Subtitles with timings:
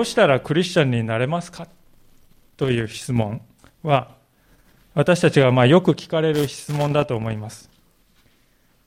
[0.00, 1.68] どうしたらクリスチャンになれますか？
[2.56, 3.42] という質問
[3.82, 4.16] は、
[4.94, 7.68] 私たちがまよく聞かれる質問だと思います。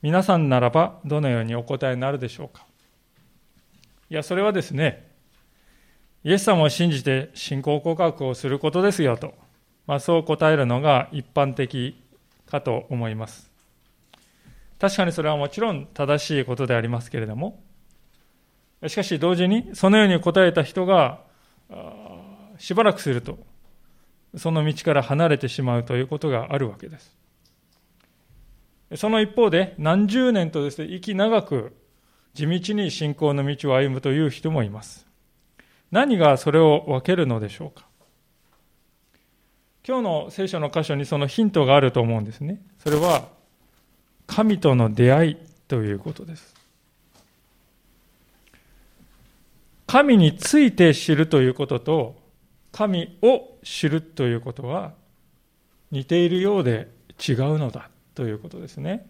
[0.02, 2.66] 皆さんならばどのようにお答えになるでしょうか？
[4.10, 5.06] いや、それはですね、
[6.24, 9.34] イエス様を信じて信仰告白をすることですよと、
[9.86, 11.96] まあ、そう答えるのが一般的
[12.44, 13.52] かと思います。
[14.80, 17.62] 確かにそれはもちろん正しいことでありますけれども、
[18.88, 21.20] しかし同時にそのように答えた人が
[22.58, 23.38] しばらくすると
[24.36, 27.16] その道から離れてしまうということがあるわけです。
[28.96, 31.76] その一方で何十年とですね、息長く
[32.34, 35.06] 地道に信仰の道を歩むという人もいます。
[35.90, 37.86] 何がそれを分けるのでしょうか
[39.86, 42.60] 今日の聖書の箇所にそのヒントがあると思うんですね。
[42.78, 43.28] それは
[44.26, 45.36] 神との出会い
[45.68, 46.53] ということです。
[49.94, 52.16] 神について知るということと
[52.72, 54.94] 神を知るということは
[55.92, 56.88] 似ているようで
[57.28, 59.06] 違うのだということですね。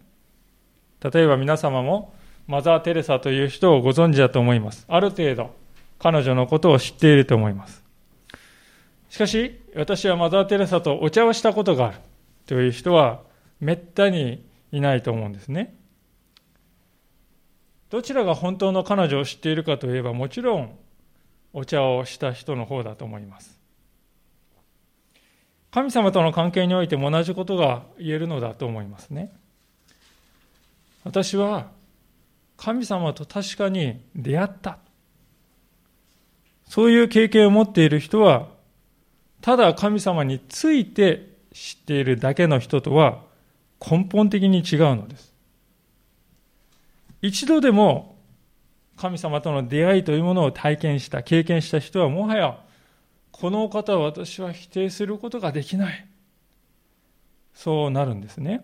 [1.01, 2.13] 例えば皆様も
[2.45, 4.85] マザー・テレサという人をご存知だと思います。
[4.87, 5.55] ある程度
[5.97, 7.83] 彼女のことを知っていると思います。
[9.09, 11.97] しかし私はマザー・テレサとお茶をしたことがある
[12.45, 13.21] という人は
[13.59, 15.73] めったにいないと思うんですね。
[17.89, 20.77] どちらが本当の彼女を知っているかといえばもちろん
[21.53, 23.59] お茶をした人の方だと思います。
[25.71, 29.31] 神様との関係においても同じことが言えるのだと思いますね。
[31.03, 31.67] 私は
[32.57, 34.79] 神様と確かに出会った。
[36.67, 38.47] そういう経験を持っている人は、
[39.41, 43.21] ただ神様について知っているだけの人とは
[43.79, 45.34] 根本的に違うのです。
[47.25, 48.15] 一度でも
[48.97, 52.59] 神様との出会いというものを体験した、経験した人はもはや
[53.31, 56.07] この方は私は否定することができない。
[57.53, 58.63] そうなるんですね。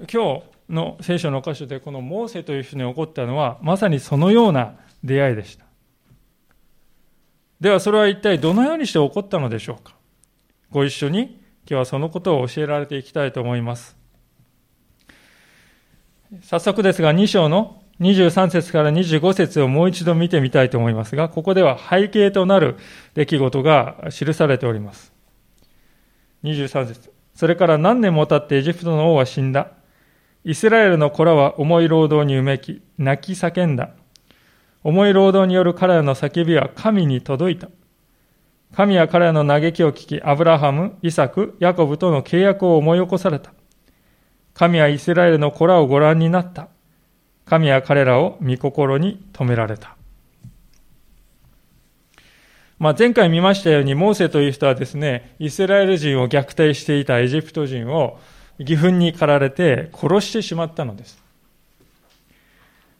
[0.00, 5.64] 今日の聖書の箇所でこのモーセという人に起こったのはまさにそのような出会いでした。
[7.58, 9.94] ではそれは一体どのようにして起こったのでしょうか。
[10.70, 13.99] ご一緒に今日はそのことを教えられていきたいと思います。
[16.42, 22.76] 早速ですが2章の23節から25節をもう一度見てみたいと思いますが、ここでは背景となる
[23.14, 25.12] 出来事が記されております。
[26.44, 29.72] 23節それから何年も経ってエジプトの王は死んだ。
[30.44, 33.90] イスラエルの子らは重い労働にうめき、泣き叫んだ。
[34.84, 37.68] 重い労働による彼らの叫びは神に届いた。
[38.74, 43.52] 神は彼らの嘆きを聞き、アブラハム、イサク、ヤコブとの契約を思い起こされた。
[44.54, 46.68] 神はイスラエルの子らをご覧になった。
[47.44, 49.96] 神は彼らを御心に止められた。
[52.78, 58.18] まあ、前回見ましたように、モーセという人はですね、イスラエル人を虐待していたエジプト人を
[58.58, 61.22] 義憤に駆られて殺してしまったのです。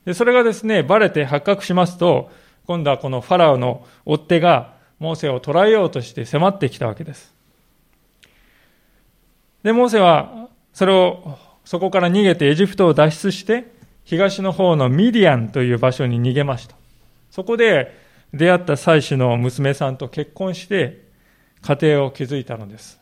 [0.05, 2.31] でそれがですね、バレて発覚しますと、
[2.67, 7.35] 今度はこのファラオの追っ手がモーセを捕らえようとして迫ってきたわけです。
[9.63, 13.73] で、モーセはそれをそこから逃げてエジプトを脱出して、
[14.05, 16.75] 東の方のミディアンという場所に逃げました。
[17.31, 17.97] そこで
[18.33, 21.05] 出会った妻子の娘さんと結婚して
[21.63, 23.01] 家庭を築いたのです。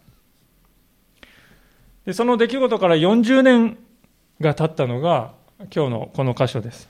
[2.04, 3.78] でその出来事から40年
[4.40, 5.32] が経ったのが
[5.74, 6.88] 今日のこの箇所です。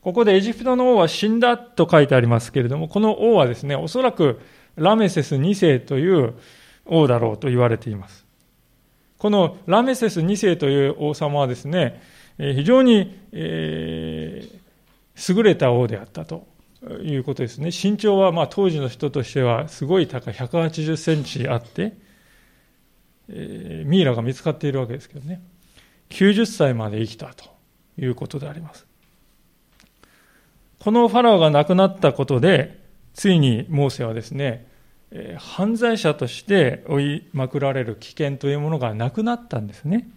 [0.00, 4.40] ここでエジプトの王は死んだと書いてありますけれども、この王はですね、おそらく
[4.76, 6.34] ラメセス2世という
[6.84, 8.25] 王だろうと言われています。
[9.26, 12.00] このラメセス2世という王様はですね、
[12.38, 14.48] 非常に、え、
[15.28, 16.46] 優れた王であったと
[17.02, 17.70] いうことですね。
[17.72, 21.94] 身長はま当時の人としてはすごい高い180センチあって、
[23.28, 25.42] え、ミイラが見つかっているわけですけどね。
[26.10, 27.46] 90歳まで生きたと
[27.98, 28.86] いうことであります。
[30.78, 32.78] このファラオが亡くなったことで、
[33.12, 34.68] ついにモーセはですね、
[35.38, 40.08] 犯罪者として追いまくられる危険というものがなくなったんですね。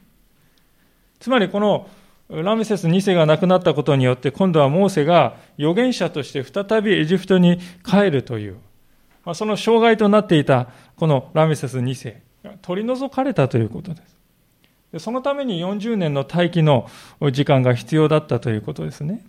[1.19, 1.87] つまりこの
[2.29, 8.57] ラメセス2世が亡くなったことによって、今度はモーセが預言者として再びエジプトに帰るという、
[9.25, 14.01] まあその障害となっていたこのラメセス2世が取り除かれたということで
[14.93, 15.03] す。
[15.03, 16.87] そのために40年の待機の
[17.31, 19.23] 時間が必要だったということですね。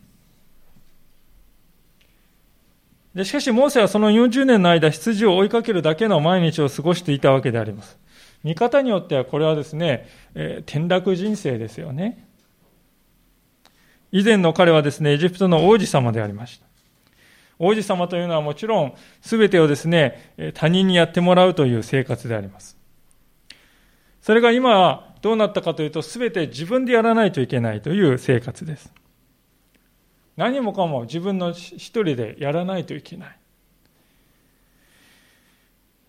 [3.15, 7.99] でしかし、モーセはその40年の間、羊を追いかけるだけの毎日を過ごしていたわけであります。
[8.45, 12.27] 見方によっては、これはですね、えー、転落人生ですよね。
[14.13, 16.67] 以前の彼はですね、エジプトの王子様でありました。
[17.59, 22.79] 王子様というのはもちろん全てをですね、他人にやってもらうという生活であります。
[24.23, 28.93] それが今どうなったかというと全て自分でやらないといけないという生活です。
[30.41, 33.27] 何もかも自分の一人でやらないといけな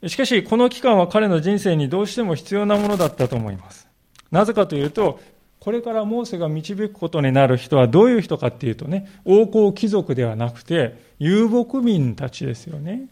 [0.02, 0.10] い。
[0.10, 3.90] しかし、この期間は彼の人生にどうしても必要なものだったと思います。
[4.32, 5.20] なぜかというと、
[5.60, 13.10] これからモーセが導くことになる人はどういう人かっていうとね、王侯貴族ではなくて、遊牧民たちですよね。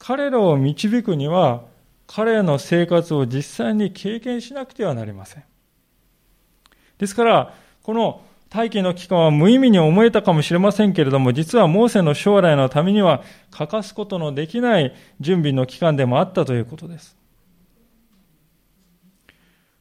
[0.00, 1.62] 彼らを導くには、
[2.08, 5.44] 彼らの生活を実際に経験しなくてはなりません。
[6.98, 7.54] ですから、
[7.84, 8.20] この
[8.54, 17.16] 待機の期間は無意味に思えたかもしれませんけれども、実はモーセの将来のためには欠かすことのできない準備の期間でもあったということです。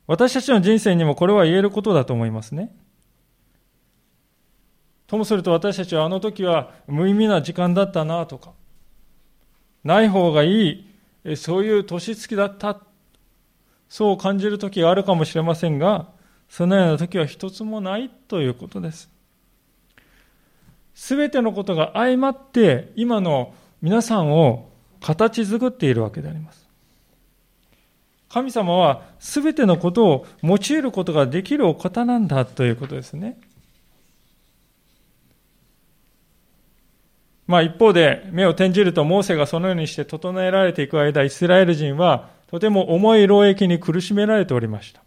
[0.07, 2.75] 私たちの人生にもこれは言えることだと思いますね。
[5.05, 8.53] ともすると私たちはあの時は無意味な時間だったなとか、
[9.83, 10.87] ない方がい
[11.23, 12.79] い、そういう年月だった、
[13.87, 16.07] そう感じる時があるかもしれませんが、
[16.53, 19.09] そのような時は一つもないということです。
[20.93, 24.69] すべてのことが相まって今の皆さんを
[25.01, 26.69] 形作っているわけであります。
[28.29, 33.39] 神様はすべてのことを用いることができるお方なんだということですね。
[37.47, 45.01] まあ一方で目を転じるとモーセがそのようにして整えられていく間、イスラエル人はとても重い労役に苦しめられておりました。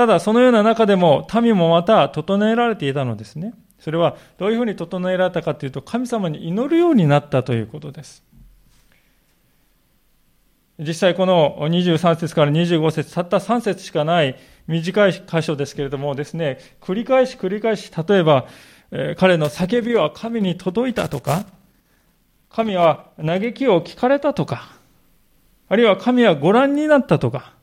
[0.00, 3.52] ただ、そのような中でも民もまた整えられていたのですね。
[3.78, 8.24] それはどういうふうに整えられたかというと、神様に祈るようになったということです。
[10.78, 18.46] 実際この23節から25節たった3節しかない短い箇所ですけれどもですね、繰り返し繰り返し、例えば、
[18.92, 21.44] え、彼の叫びは神に届いたとか、
[22.48, 24.70] 神は嘆きを聞かれたとか、
[25.68, 27.59] あるいは神はご覧になったとか、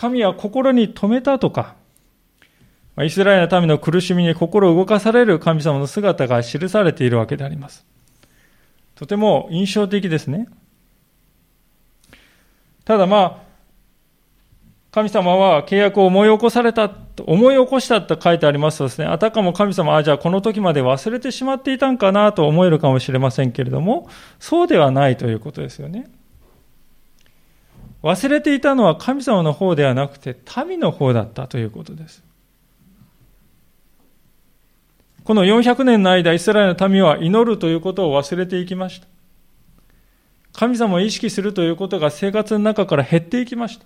[0.00, 1.74] 神は心に留めたとか、
[3.02, 7.84] イスラエルの民の苦しみに心を動かされる神様の姿が記されているわけであります。
[8.94, 10.48] とても印象的ですね。
[12.86, 13.36] ただまあ、
[14.90, 16.90] 神様は契約を思い起こされた、
[17.26, 24.08] 思い起こしたと書いてありますとですね、あたかも神様は、じゃあこの時まで忘れてしまっていたんかなと思えるかもしれませんけれども、
[24.38, 26.10] そうではないということですよね。
[28.02, 30.36] 忘れていたのは神様の方ではなくて
[30.66, 32.24] 民の方だったということです。
[35.24, 39.06] この400年の間、イスラエルの民は祈るということを忘れていきました。
[40.52, 43.78] 神様を意識するということが生活の中から減っていきまし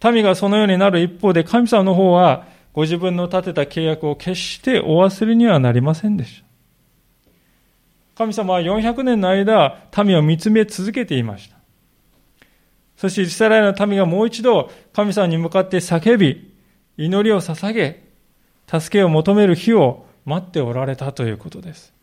[0.00, 0.10] た。
[0.10, 6.49] 民がそのようになる一方で、神様の方はご自分の立てた契約を決してお忘れにはなりませんでした。
[8.20, 11.56] 神様は400年の間、民を見つめ続けていました。
[12.94, 16.52] そしてイスラエルの民がもう一度神様に向かって叫び、
[16.98, 18.04] 祈りを捧げ、
[18.68, 21.94] 助けを求める日を待っておられたということです。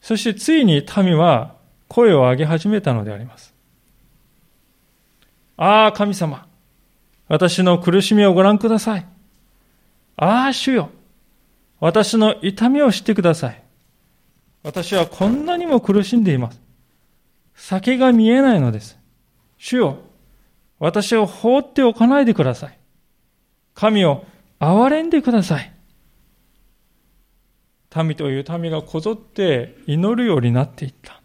[0.00, 1.56] そしてついに民は
[1.88, 3.52] 声を上げ始めたのであります。
[5.56, 6.46] ああ、神様。
[7.26, 9.04] 私の苦しみをご覧ください。
[10.14, 10.90] ああ、主よ。
[11.80, 13.64] 私の痛みを知ってください。
[14.68, 16.60] 私はこんなにも苦しんでいます。
[17.54, 18.98] 先が見えないのです。
[19.56, 19.96] 主よ、
[20.78, 22.78] 私を放っておかないでください。
[23.72, 24.26] 神を
[24.60, 25.72] 憐れんでください。
[27.96, 31.22] 民という民がこぞって祈るようになっていった。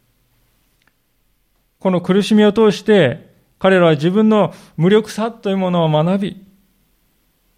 [1.80, 6.46] この苦しみを通して彼らは自分の無力さというものを学び、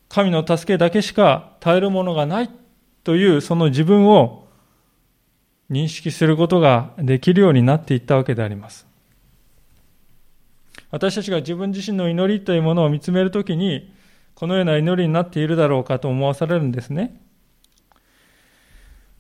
[0.10, 2.50] 神の助けだけしか耐えるものがない
[3.04, 4.45] というその自分を
[5.69, 8.86] 認識することができるようになっていったわけであります。
[10.91, 13.93] 私たちが自分自身の祈りというものを見つめるときに、
[14.36, 17.19] このような祈りになっているだろうかと思わされるんですね。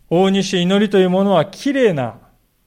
[0.09, 2.19] 大西祈りというものは綺麗な、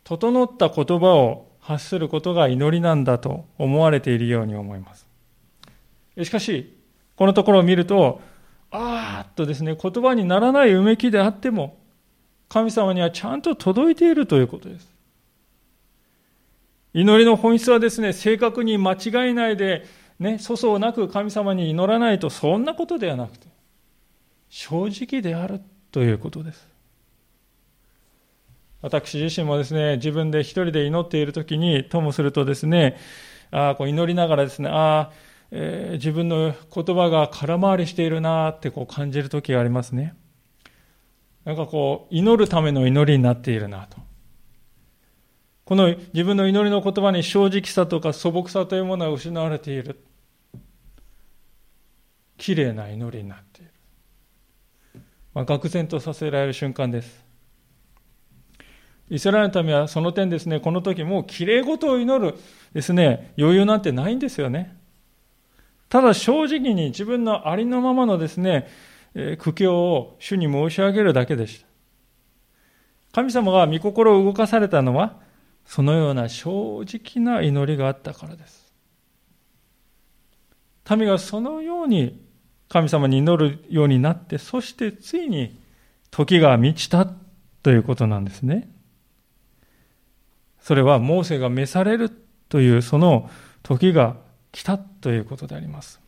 [0.04, 5.06] 整った言葉を発することが祈りなんだと思われているように思います。
[6.22, 6.76] しかし、
[7.16, 8.20] このところを見ると、
[8.70, 11.77] あーっとですね、言葉にならないうめきであっても、
[12.48, 14.88] 神様にはちゃんと届いているということです。
[16.94, 19.84] 祈りの本質はですね、正確に間違いないで、
[20.18, 23.46] ね、粗相なく神様に祈らないと、そんなことではなくて、
[24.48, 25.60] 正直である
[25.92, 26.66] ということです。
[28.80, 32.96] 私自身もですね、自分で一人で祈っているときに、ともするとですね、
[33.50, 35.12] あこう祈りながらですね、ああ
[35.50, 40.14] えー、自分の言葉が空回りしているなってこう感じるときがありますね。
[41.48, 43.96] なんかこう、祈るための祈りになっているなと。
[45.64, 49.98] この自分の祈りの言葉に正直さとか素朴さというものは失われている。
[52.36, 53.70] 綺麗な祈りになっている。
[55.32, 57.24] まあ、愕然とさせられる瞬間です。
[59.08, 62.36] イスラエルのためはその点ですね、この時もう綺麗事を祈る
[62.74, 64.76] ですね、余裕なんてないんですよね。
[65.88, 68.68] ただ正直に自分のありのままのですね、
[69.38, 71.66] 苦境を主に申し上げるだけでした。
[73.12, 75.16] 神様が御心を動かされたのは、
[75.64, 78.72] そのような正直な祈りがあったからです。
[80.90, 82.24] 民がそのように
[82.68, 85.58] 神様に祈るようになって、そしてついに
[86.10, 87.06] 時が満ちた
[87.62, 88.70] ということなんですね。
[90.60, 92.10] それはモーセが召される
[92.48, 93.30] というその
[93.62, 94.16] 時が
[94.52, 96.00] 来たということであります。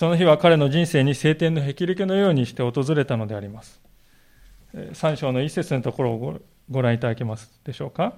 [0.00, 3.82] その日は彼の人生に晴天の霹靂のようにして訪れたのであります。
[4.74, 6.40] 3章の一節のところを
[6.70, 8.14] ご覧いただけますでしょうか。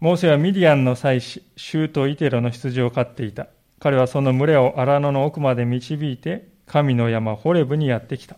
[0.00, 3.46] モーセはミディアンの祭司、シュート・イテロの羊を飼っていた。
[3.80, 8.36] 彼はその群れを荒野の奥まで導いて、神の山ホレブにやってきた。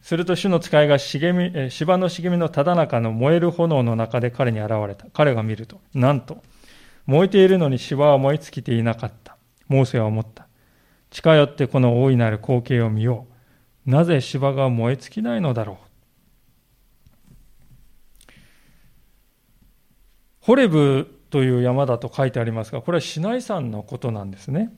[0.00, 5.04] すると主の使いが茂み芝の茂みのただ中の燃える炎の中で彼に現れた。
[5.12, 6.42] 彼が見ると、なんと、
[7.04, 9.35] 燃えているのに芝は燃え尽きていなかった。
[9.68, 10.46] モーセは思った。
[11.10, 13.26] 近寄ってこの大いなる光景を見よ
[13.86, 13.90] う。
[13.90, 15.86] なぜ芝が燃え尽きないのだろう。
[20.40, 24.72] ホレブという山だと書いてありますが、これはシナイ山のことなんですね。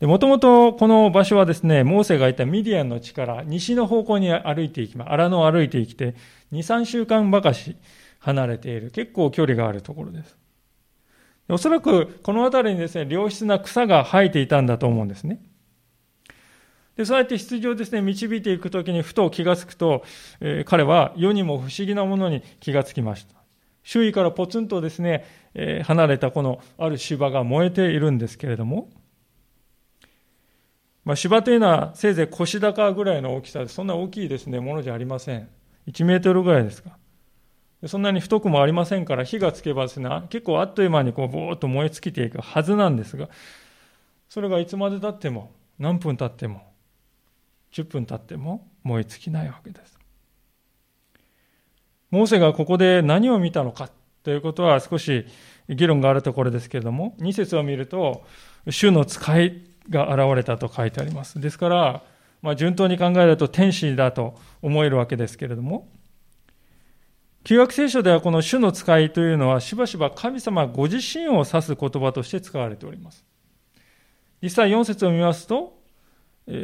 [0.00, 5.12] もともとこの場所はですね、モーセがいたミディアンの地から西の方向に歩いていきます。
[5.12, 6.14] 荒野を歩いてきて、
[6.52, 7.76] 2、3週間ばかし
[8.18, 10.36] 離れている、結構距離があるところです。
[11.48, 15.40] おそらくこの辺りにですね、良質な草が生えていたんだと思うんですね。
[16.96, 20.04] で、そうやって羊をですね、導いていくときにふと気がつくと、
[20.40, 23.34] えー、彼は世にも不思議なものに気がつきました。
[23.82, 28.88] 周囲からポツンとですね、えー、離れたこのある芝が燃えているんですけれども、
[31.04, 35.48] まあ、芝というのはせいぜい腰高ぐらいの大きさで、そんな大きいですね、ものじゃありません。
[35.88, 36.96] 1メートルぐらいですか。
[37.86, 43.28] そんなに太くもありませんから、火がつけばですね、結構あっという間にこう、ぼーっと燃え尽きていくはずなんですが、
[44.28, 46.62] それがいつまで経っても、何分経っても、
[47.72, 49.98] 10分経っても燃え尽きないわけです。
[52.10, 53.90] モーセがここで何を見たのか
[54.22, 55.26] ということは少し
[55.68, 58.24] 議論があるところですけれども、2節を見ると、
[58.70, 61.40] 主の使いが現れたと書いてあります。
[61.40, 62.02] ですから、
[62.40, 65.88] まあ、順当に考えると天使だと思えるわけですけれども、
[67.44, 73.24] 旧約聖書ではこの主の使いというのはしばしば神様ご自身を指す言葉として使われております。
[74.42, 75.78] 実際4節を見ますと、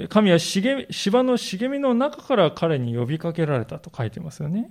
[0.09, 4.71] 神は芝の茂みの中から彼に呼びかけられたと書いてますよね。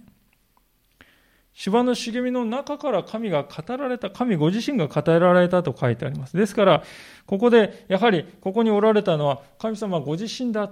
[1.53, 6.37] 芝の茂みの中から神が語られた、神ご自身が語られたと書いてあります。
[6.37, 6.83] ですから、
[7.25, 10.71] ここで、やはり、ここにおられたのは、神様ご自身だ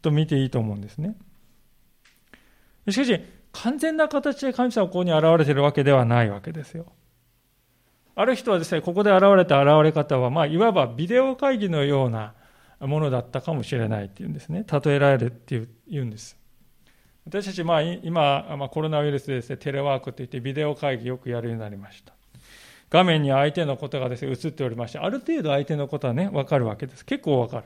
[0.00, 1.16] と見ていいと思うんですね。
[2.88, 3.20] しかし、
[3.62, 6.92] 完全な形で神様がここに現れているわけではないわけですよ。
[8.14, 12.34] ある人はですね、ここで現れた現れ方は、まあ、いわばビデオ会議のような
[12.80, 14.64] ものだったかもしれないっていうんですね。
[14.70, 16.36] 例えられるって言うんです。
[17.26, 22.12] 私たち、まあ、今、まあ、コロナウイルスでです、ね、テレワークといってビデオ会議よくやるようになりました。
[22.90, 27.04] 画面に相手のことがですね、映っておりまして、ある程度相手のことはね、わかるわけです。
[27.04, 27.64] 結構わかる。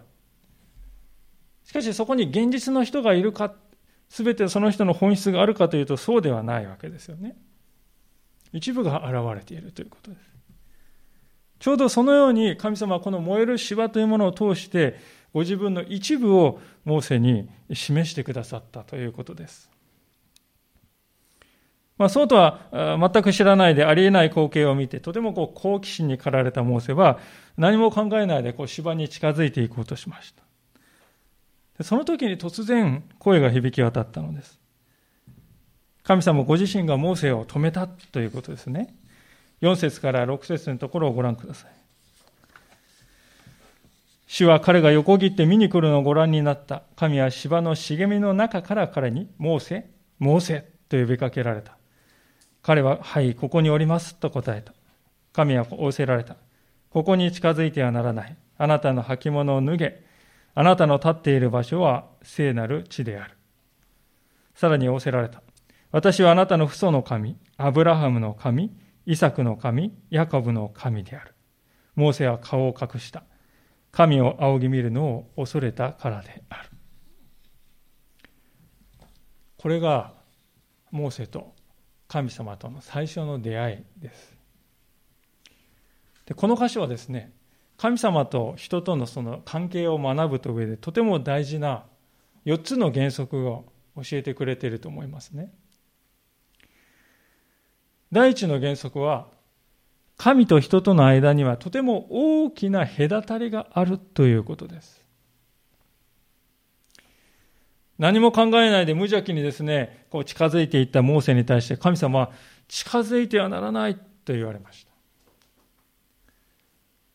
[1.65, 3.55] しかしそこに現実の人がいるか、
[4.25, 7.37] べてその人の本質があるかというとそうではないわけですよね。
[8.52, 10.23] 一部が現れているということです。
[11.61, 14.99] ちょうどそのように神様はこの燃える芝というものを通して
[15.33, 19.71] ご自分の一部をモーセに示してくださったということです。
[21.99, 27.21] まあ、そうとは全く知らないでありえない光景を見て、とてもこう好奇心に駆られたモーセは、
[27.57, 30.42] 何も考えないでこう芝に近づいていこうとしました。
[31.81, 34.59] その時に突然声が響き渡ったのです。
[36.05, 38.95] 神様ご自身がモーセを止めたということですね。
[39.62, 41.71] 4節から6節のところをご覧ください。
[44.26, 46.83] 主は彼が横切って見に来るのをご覧になった。
[46.97, 51.76] 神は芝の茂みの中から彼に、モーセ、モーセと呼びかけられた。
[52.62, 54.73] 彼は、はい、ここにおりますと答えた。
[55.33, 56.37] 神は仰せられた。
[56.91, 58.37] ここに近づいてはならない。
[58.57, 60.02] あなたの履物を脱げ。
[60.55, 63.37] あなたの立っている場所は聖なる地である。
[64.55, 65.43] さらに仰せられた。
[65.91, 68.75] 私はあなたの父祖の神、アブラハムの神、
[69.07, 71.35] イサクの神、ヤコブの神である。
[71.95, 73.25] モーセは顔を隠した。
[73.91, 76.71] 神を仰ぎ見るのを恐れたからである。
[79.59, 80.15] これが
[80.91, 81.55] モーセと
[82.09, 84.37] 神様との最初の出会いです。
[86.27, 87.33] でこの箇所はですね、
[87.83, 91.83] 神様と人とのその関係を学ぶと上でとても大事な
[92.47, 93.65] 4つの原則を
[93.97, 95.53] 教えてくれていると思いますね。
[98.12, 99.27] 第一の原則は
[100.17, 105.05] 神と人との間にはとても大きな隔たりがあるということです。
[107.99, 112.31] 何も考えないで無邪気にですね、こう近づいていったモーセに対して神様は
[112.69, 114.92] 近づいてはならないと言われました。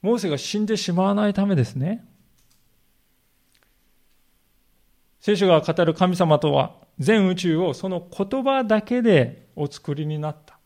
[0.02, 2.06] モーセが死んでしまわないためですね。
[5.20, 10.58] 聖書が語る神様とは全宇宙をその言葉だけでお作りになった。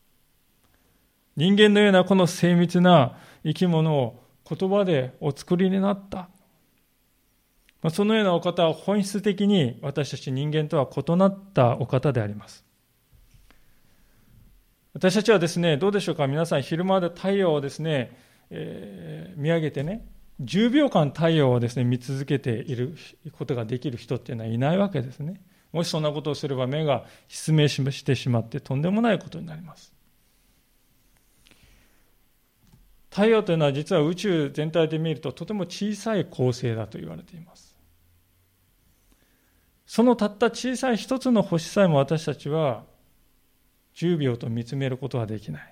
[1.36, 6.28] 人間のようなこの精密な生き物を言葉でお作りになった。
[7.90, 12.64] そのようなお方は本質的に私たち人間とは異なったお方であります。
[14.94, 16.26] 私たちはですね、どうでしょうか？
[16.28, 18.16] 皆さん昼間で太陽をですね、
[18.54, 20.06] えー、見上げてね、
[20.42, 22.94] 10秒間太陽をですね、見続けている
[23.32, 25.40] ことができる人っていうのはいないわけですね。
[25.72, 29.92] もしそんなことをすれば目が失明してしまってとんでもないことになります。
[33.10, 37.78] 太陽というのは実は宇宙全体で見るととても小さい恒星だと言われています。
[39.86, 42.84] そのたった小さい一つの星さえも私たちは
[43.94, 45.71] 10秒と見つめることはできない。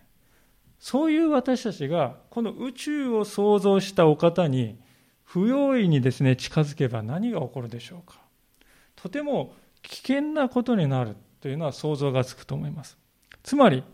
[0.80, 4.78] そういう私たちがこの宇宙を創造したお方に
[5.24, 8.18] 不用意にですね近づけば何が起こるでしょうか。
[8.96, 12.98] とても危険なことになるというのは想像がつくと思います。
[13.42, 13.84] つまり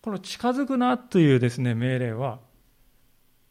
[0.00, 2.38] この近づくなというですね命令は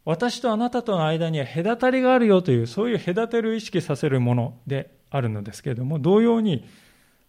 [0.06, 6.66] 私とあなたとの間には隔たりがあるよというそういう隔てる意識させるものであるのですけれども同様に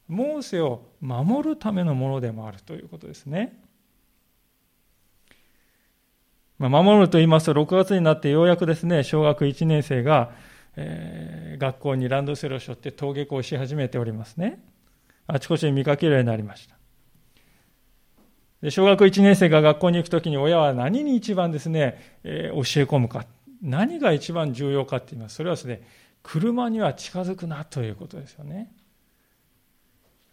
[0.07, 3.61] モーセを守るためのものでもあるということですね。
[6.59, 10.31] まあ、守ると言いますと、6月になってようやくですね、小学1年生が、
[10.77, 14.63] えー、学校にランドセルを背負って登下校し始めておりますね。
[15.27, 16.77] あちこちで見かけるようになりました。
[18.63, 23.27] で小学1年生が学校に行くときに親は何に一番ですね、えー、教え込むか。
[23.63, 25.37] 何が一番重要かって言います。
[25.37, 25.87] それはですね、
[26.23, 28.73] 車には近づくなということですよね。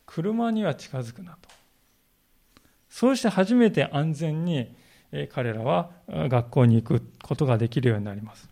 [0.05, 1.49] 車には近づくなと。
[2.89, 4.75] そうして初めて安全に
[5.34, 8.49] 彼らは学校に行くことができるようになります。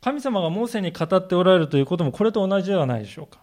[0.00, 3.40] 神様がモーセに語っておられるということもこれと同じではないでしょうか。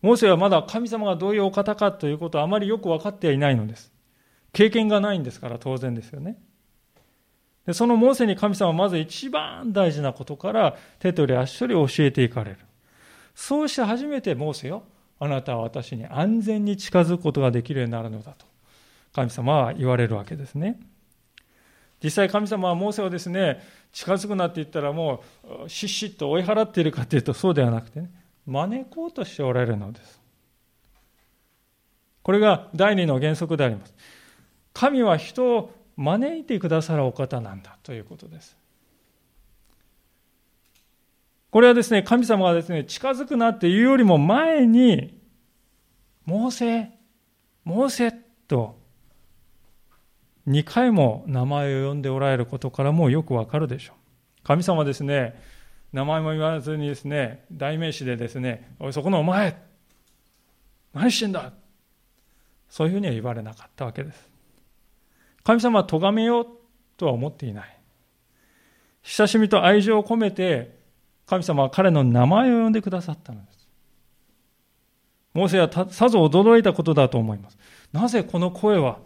[0.00, 3.92] モーセはまだ神様がどういうお方かということはあまりよく分かってはいないのです。
[4.52, 6.38] 経験がないんですから当然ですよね。
[7.66, 12.58] でそのモーセに神様はまず一番大事なことから手取り足取り教えていかれる。
[13.34, 14.82] そうして初めてモーセよ、
[15.20, 18.44] あなたは私に安全に近づくことができるようになるのだと
[19.12, 20.80] 神様は言われるわけですね。
[22.02, 23.62] 実際神様はモーセをですね、
[23.92, 25.22] 近づくなって言ったらも
[25.64, 28.10] う、しっしっと追い払っているかというとそうではなくてね、
[28.46, 30.20] 招こうとしておられるのです。
[32.22, 33.94] これが第二の原則であります。
[34.72, 38.56] 神は人を招いてくださるお方なんだということです。
[41.50, 45.20] これはですね、神様がですね、近づくなっていうよりも前に、
[46.24, 46.90] モーセ、
[47.64, 48.12] モーセ
[48.48, 48.81] と
[50.48, 53.96] 2回も名前を呼んでおられることからもよくわかるでしょう。
[54.44, 55.40] 神様ですね、
[55.92, 59.56] 名前も言わずにですね、代名詞でですね、おい、そこのお前
[60.94, 61.52] 何してんだ
[62.68, 64.30] そういうふうには言われなかったわけです。
[65.44, 66.46] 神様は咎めよう
[66.96, 67.78] とは思っていない。
[69.02, 70.78] 親しみと愛情を込めて、
[71.26, 73.68] 神様は彼の名前を呼んでくださったのです。
[75.34, 77.58] モーセはさぞ驚いたことだと思います。
[77.92, 78.98] なぜこの声は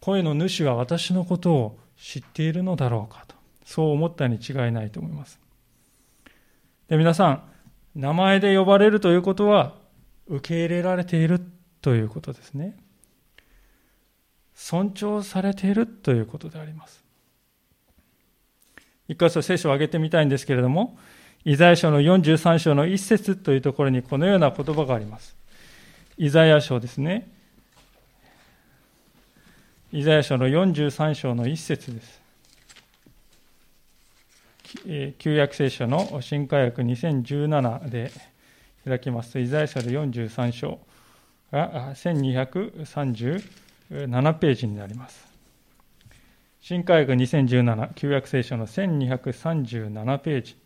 [0.00, 5.38] 声の主は私のことを知っているのだろうかと、そう思ったに違いないと思います。
[6.88, 7.42] で皆さん、
[7.94, 9.74] 名前で呼ばれるということは、
[10.26, 11.40] 受け入れられている
[11.82, 12.76] ということですね。
[14.54, 17.04] 尊重されているということであります。
[19.08, 20.98] 一箇所聖書を挙げてみたいんですけれども、
[21.44, 25.36] イザヤ書の43章の一節というところにこのような言葉があります。
[26.16, 27.28] イザヤ書ですね。
[29.92, 32.20] イザヤ書の43章の一節です。
[35.18, 38.12] 旧約聖書の新科学2017で
[38.84, 40.78] 開きますと、イザヤ書の43章
[41.50, 45.26] が1237ページになります。
[46.60, 50.56] 新海学2017旧約聖書の1237ページ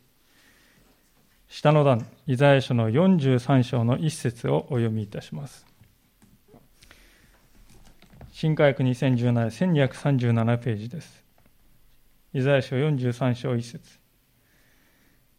[1.48, 5.64] 下の段イザヤ書の43章の一節をお読みいたします
[8.37, 9.33] 新海学2017、
[9.87, 11.25] 1237ページです。
[12.33, 14.01] イザヤ書43章1節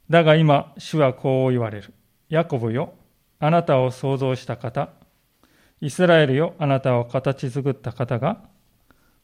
[0.10, 1.94] だが今、主はこう言われる。
[2.30, 2.94] ヤコブよ、
[3.38, 4.92] あなたを創造した方、
[5.82, 8.44] イスラエルよ、あなたを形作った方が、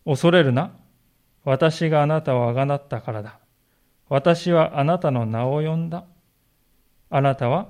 [0.04, 0.72] 恐れるな。
[1.46, 3.40] 私があなたをあがなったからだ。
[4.10, 6.04] 私はあなたの名を呼んだ。
[7.10, 7.70] あなたは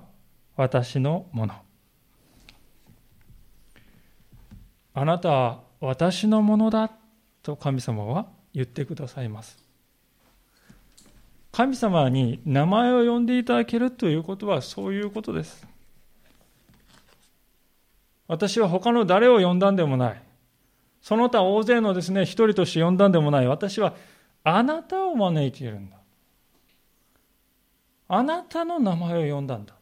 [0.56, 1.54] 私のもの。
[4.96, 6.92] あなたは私のものだ
[7.42, 9.58] と神様は言ってくださいます。
[11.52, 15.68] 神様に名前を呼んでいただけるということはそういうことです。
[18.28, 20.22] 私は他の誰を呼んだんでもない。
[21.02, 23.48] その他大勢のですね、一人として呼んだんでもない。
[23.48, 23.96] 私は
[24.44, 25.98] あなたを招いているんだ。
[28.08, 29.74] あなたの名前を呼んだんだ。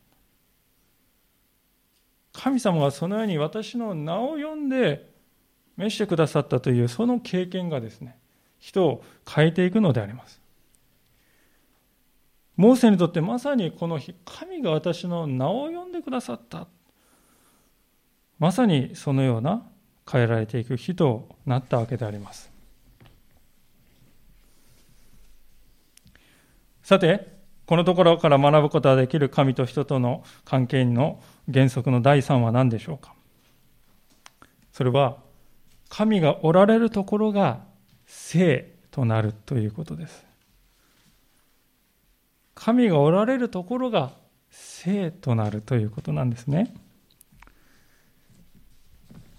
[2.31, 5.08] 神様はそのように私の名を呼んで
[5.79, 8.17] 召してくださったというその経験がですね、
[8.59, 10.41] 人を変えていくのであります。
[12.57, 16.67] モーセにとってまさにこの日、神が私の名を呼んでくださった。
[18.39, 19.65] まさにそのような
[20.09, 22.51] 変えられていく日となったわけであります。
[26.83, 33.13] さて、このところから学ぶことができる神と人との関係の原則の第3は何でしょうか
[34.73, 35.28] それは
[35.89, 37.61] 神がおられるところが
[38.05, 40.25] 聖となるということです。
[42.55, 44.11] 神がおられるところが
[44.49, 46.73] 聖となるということなんですね。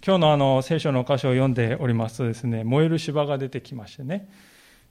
[0.03, 4.29] 今日のあの聖書の箇所を読んでおりますとですね、燃える芝が出てきましてね、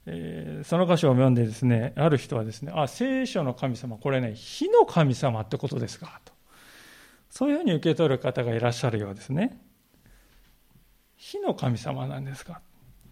[0.05, 6.31] えー、その箇所を読んでですね、ある人はですね、あ、聖書の神様、これね、火の神様ってことですかと。
[7.29, 9.59] そういうふうに受け取る方がいらっしゃるようですね。
[11.23, 12.61] 火の神様なんですか？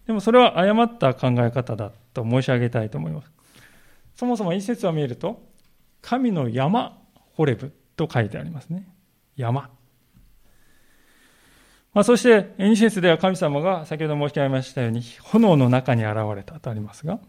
[0.04, 3.30] でもそれは誤った考え方だと申し上げたいと思います。
[4.16, 5.40] そもそも一節を見ると、
[6.02, 6.98] 神の山、
[7.34, 8.88] ホレブと書いてありますね。
[9.36, 9.70] 山。
[11.94, 17.20] まあ、そして、二節では神様が先ほど申し上げましたように、炎の中に現れたとありますが、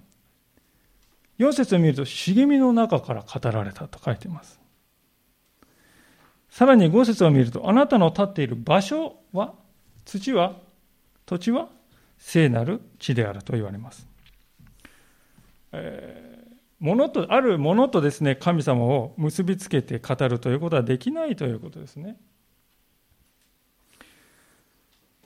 [1.38, 4.60] 四節を見ると、茂みの中から語られたと書いています。
[6.50, 9.54] さらに五節を見ると、あなたの立っている場所は、
[10.06, 10.56] 土は
[11.25, 11.69] 土地は
[12.17, 14.07] 聖なる地であると言われます。
[15.71, 22.17] えー、ものと、あるものとですね、神様を結びつけて語るということはできないということですね。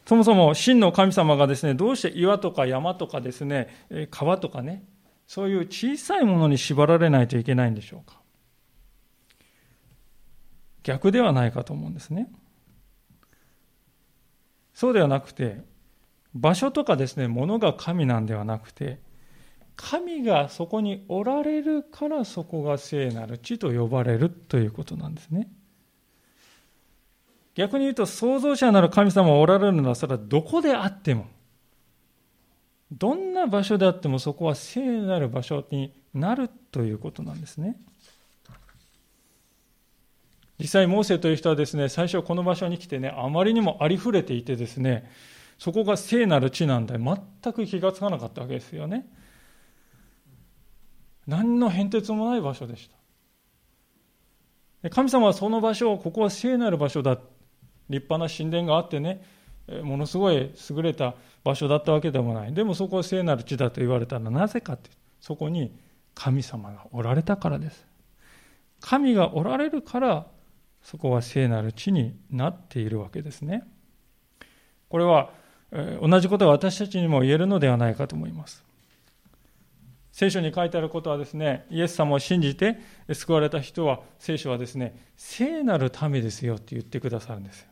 [0.05, 4.83] そもそも真の神様がですね、どうして岩とか山とかですね、川とかね、
[5.27, 8.21] そういう小さいものに縛られないといけないんでしょうか。
[10.83, 12.31] 逆ではないかと思うんですね。
[14.75, 15.63] そうではなくて、
[16.35, 18.99] 場所とかですね、ものが神なんではなくて、
[19.77, 25.49] 神がそこにおられるからそこが聖なる地と呼ばれるということなんですね。
[27.55, 31.27] 逆に言うと、創造者なる神様がおられるのは、それはどこであっても、
[32.91, 37.77] どんな場所であってもそこは聖なる場所になるということなんですね。
[40.59, 45.09] 実際、モーセという人はですね、最初この場所に来てね、あまりにもありふれていてですね、
[45.57, 49.07] そこが聖なる地なんだ全く気がつかなかったわけですよね。
[51.27, 52.95] 何の変哲もない場所でした。
[54.89, 57.17] 神様はその場所を、ここは聖なる場所だ。
[57.89, 59.23] 立派な神殿があってね、
[59.83, 62.53] ものすごい優れた場所だったわけでもない。
[62.53, 65.75] でもそこは聖なる地だと言われたのはなぜかって、そこに
[66.13, 67.87] 神様がおられたからです。
[68.79, 70.27] 神がおられるから、
[70.83, 73.63] そこは聖なる地になっているわけですね。
[74.89, 75.31] これは
[75.71, 78.63] 同じことが私たちにも言えるのではないかと思います。
[80.11, 82.77] 聖書に書いてあることはですね、イエス様を信じて
[83.11, 87.67] 救われた人は、聖書はですね、聖なる民ですよって言ってくださるんです。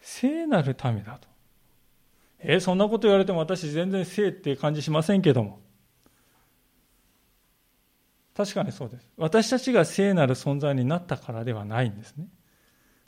[0.00, 1.28] 聖なる民だと。
[2.38, 5.58] えそんなこと言われても私全然聖って感じしませんけども。
[8.36, 9.08] 確かにそうです。
[9.16, 12.28] 私たちが聖なる存在になったからではないんですね。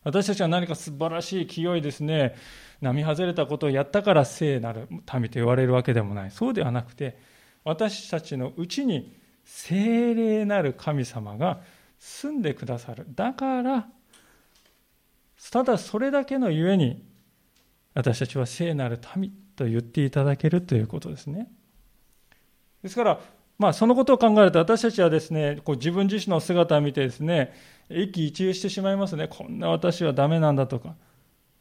[0.03, 2.35] 私たちは何か素晴らしい清いですね、
[2.81, 6.31] 並外れたことをやったから聖なる民と言われるわけでもない。
[6.31, 7.19] そうではなくて、
[7.64, 9.14] 私たちのうちに
[9.45, 11.61] 聖霊なる神様が
[11.99, 13.07] 住んでくださる。
[13.14, 13.88] だから、
[15.51, 17.05] ただそれだけのゆえに、
[17.95, 21.51] 私たちは聖なる民と言っていただけるということですね。
[22.83, 23.21] ですから、
[23.59, 27.53] まあ、そのことを考えると私たちはですね、こう自分自身の姿を見てですね、
[27.90, 29.29] 一喜一憂してしまいますね。
[29.29, 30.95] こんな私はダメなんだとか。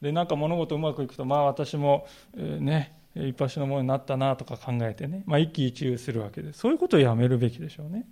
[0.02, 6.60] で、なんか物事うまくいくと、まあ私も、えー、ね、一発のものになったなとか考えてね、まあ一喜一憂するわけです。
[6.60, 8.06] そういうことをやめるべきでしょうね。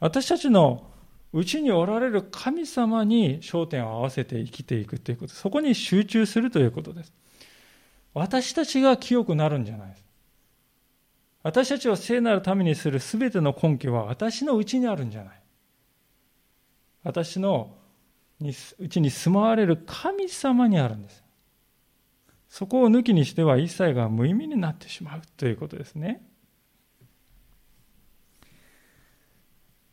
[0.00, 0.90] 私たちの
[1.32, 7.12] うちにおられる神様に焦点を合わせて生きていくということ、そこに集中するということです。
[8.14, 10.04] 私たちが清くなるんじゃないです。
[11.42, 15.42] 私たちを聖なるためにするすべての根拠は私のうちにあるんじゃない。
[17.04, 17.75] 私の
[18.40, 21.24] にうちに住まわれる神様にあるんです。
[22.48, 26.22] そこを抜きにしては一切が無意味になってしまうということですね。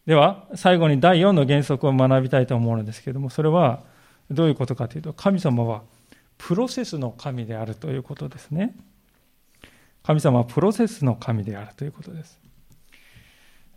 [0.06, 3.84] では、最後に第4の原則を学びたいと思うのですけれども、それは
[4.30, 5.84] どういうことかというと、神様は
[6.38, 8.76] プロセスの神であるということですね。
[10.04, 12.40] 神様はプロセスの神であるということです。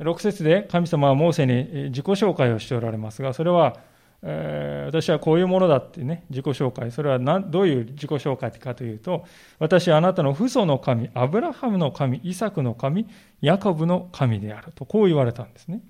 [0.00, 3.76] 6節で神様はモーセに自己紹介をしておられますが、それは、
[4.22, 6.90] え、私はこういうものだってね、自己紹介。
[6.90, 9.24] それはどういう自己紹介かというと、
[9.58, 13.06] 私はあなたの父祖の神、アブラハムの神、イサクの神、
[13.40, 15.80] ヤコブの神であると、こう言われたんですね。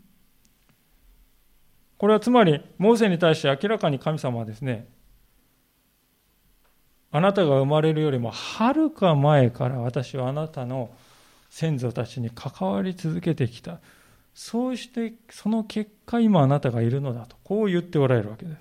[1.99, 4.89] これはつまり、モーセに対して明らかに神様はですね、
[7.11, 10.91] あなたが生まれるよりもはるか前から私はあなたの
[11.49, 13.81] 先祖たちに関わり続けてきた。
[14.37, 18.59] そうしてその結果今あなたがいるのだと、こう言っておられるわけです。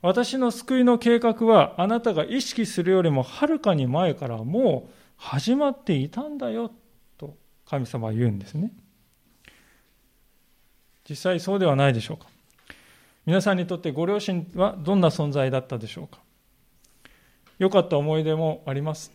[0.00, 6.72] 私の救いの計画はあなたが意識するよりもはるかに前からもう始まっていたんだよ
[7.18, 8.72] と神様は言うんですね。
[11.06, 12.28] 実際そうではないでしょうか。
[13.26, 16.18] 皆さんにとってご両親はどんな存在だったでしょうか。
[17.58, 19.12] 良かった思い出もあります。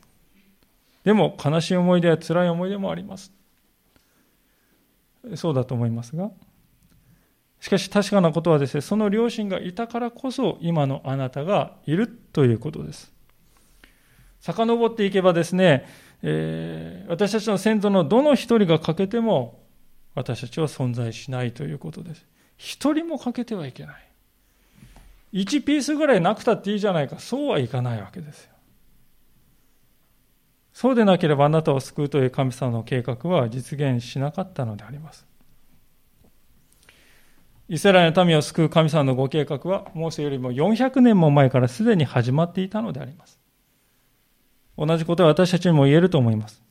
[1.04, 3.36] でも悲しい思い出や辛い思い出もあります。
[5.36, 6.32] そうだと思いますが、
[7.60, 13.12] しかし確かなことはですね、その両親がいたからこそ今のあなたがいるということです。
[14.42, 15.86] 遡っていけばですね、
[16.22, 19.60] えー、私たちの先祖のどの一人が欠けても
[20.16, 22.26] 私たちは存在しないということです。
[22.58, 24.08] 一人も欠けてはいけない。
[25.34, 27.20] 1ピースぐらいなくたっていいじゃないか。
[27.20, 28.57] そうはいかないわけですよ。
[30.80, 35.26] そうでなければあなたを救うという神様の計画は実現しなかったのであります。
[37.68, 43.40] イスラエルの民を救う神様のご計画は、モーセよりも400年も前からすでに始まっていたのであります。
[44.78, 46.62] 同じことは私たちにも言えると思います。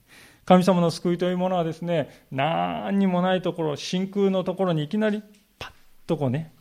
[0.44, 5.20] 神様の救いというものはですね、何にもないところ、真空のところにいきなり
[5.58, 5.72] パッ
[6.06, 6.52] とこうね、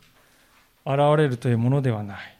[0.84, 2.38] 現れるというものではない。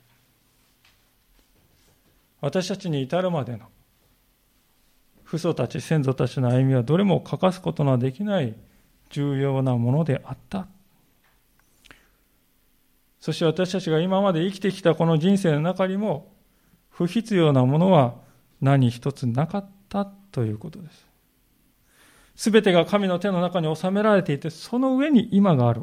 [2.40, 3.66] 私たちに至るまでの
[5.27, 8.55] 父祖たち、先祖たちの歩みはどれも欠かすことのできない
[9.11, 10.69] 重要なものであった。
[13.19, 16.33] そして私たちが今まで生きてきたこの人生の中にも
[16.91, 18.15] 不必要なものは
[18.61, 21.07] 何一つなかったということです。
[22.37, 25.83] すべてが神の手の中に収められていて、その上に今がある。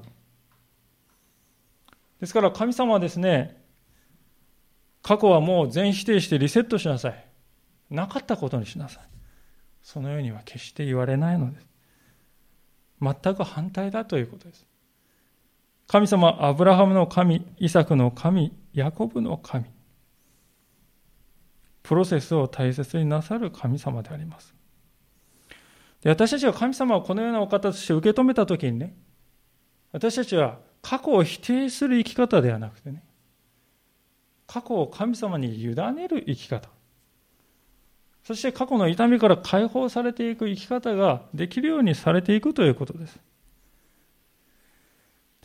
[2.21, 3.61] ですから神様はですね、
[5.01, 7.25] 過去はもう全否定してリセットしなさい。
[7.89, 9.12] なかったことにしなさい。
[9.83, 11.67] そのようには決して言われないのです。
[13.01, 14.65] 全く反対だということです。
[15.87, 19.65] 神様、アブラハムの神、イサクの神、ヤコブの神。
[21.83, 24.55] プロセスを大切になさる神様であります。
[26.01, 28.95] で私たちが神様をこのようなお方として受け止めたときにね、
[29.91, 33.03] 私たちは過去を否定する生き方ではなくてね、
[34.47, 36.69] 過去を神様に委ねる生き方。
[38.23, 43.19] そして過去の痛みから解放されていく生き方ができるようにされていくということです。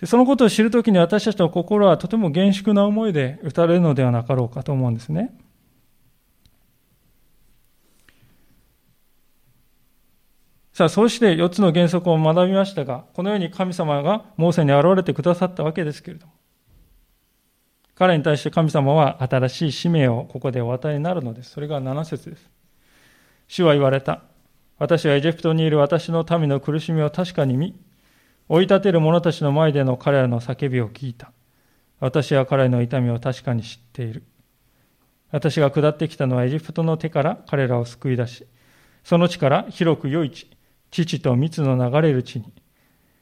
[0.01, 5.37] でそのことを知るときに私たちの心はとても厳粛な思いで打たれるのではなかろうかと思うんですね。
[10.73, 16.33] さあ、そうして4つの原則を学びましたが、このように神様がモーセに現れてくださったわけですけれども、
[17.97, 21.51] 彼に対して神様は新しい使命をここでお与えになるのです。
[21.51, 22.58] それが7節です。
[23.49, 24.23] 主は言われた。
[24.79, 27.75] 私はエジプトにいる私の民の苦しみを確かに見、
[28.49, 31.33] 追い立てる者たちの前での彼らの叫びを聞いた。
[31.99, 34.23] 私は彼の痛みを確かに知っている。
[35.31, 38.47] 私が下ってきたのはエジプトの手から彼らを救い出し、
[39.03, 40.49] その地から広く良い地、
[40.91, 42.53] 父と蜜の流れる地に、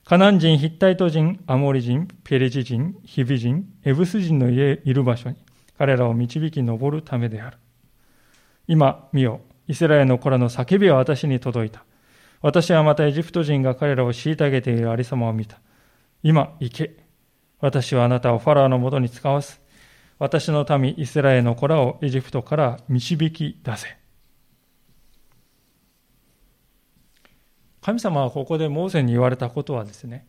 [0.04, 5.36] カナン人、ヒッタイト人、アモリ人、ペレジ人、ヒビ人、エブス人の家いる場所に、
[5.78, 7.58] 彼らを導き上るためである。
[8.68, 11.84] 今、見よ、イスラエルの子らの叫びは私に届いた。
[12.42, 15.60] 私はまたエジプト人が彼らを虐げているありさまを見た。
[16.22, 16.96] 今、行け。
[17.60, 19.60] 私はあなたをファラーのもとに使わす。
[20.18, 23.96] 私の民、イスラエルの子らをエジプトから導き出せ。
[27.80, 30.26] 神様はここでモーセに言われたことはですね、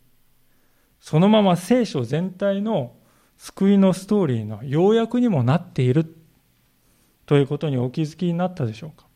[0.99, 2.95] そのまま聖書全体の
[3.37, 6.15] 救いのストーリーの要約にもなっている
[7.25, 9.06] ということにお気づきになったでしょうか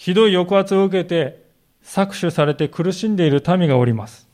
[0.00, 1.44] ひどい抑圧を受けて
[1.84, 4.26] 搾取されて苦しんでいる民がおります。